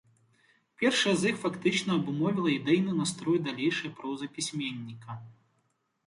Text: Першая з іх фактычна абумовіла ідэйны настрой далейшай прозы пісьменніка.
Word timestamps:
Першая 0.83 1.11
з 1.17 1.23
іх 1.31 1.35
фактычна 1.41 1.91
абумовіла 1.99 2.49
ідэйны 2.59 2.95
настрой 3.01 3.37
далейшай 3.49 3.91
прозы 3.99 4.29
пісьменніка. 4.39 5.19